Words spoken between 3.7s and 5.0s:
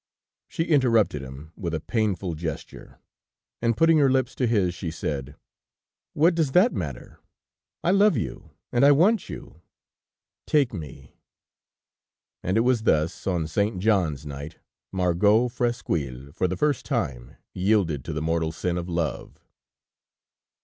putting her lips to his, she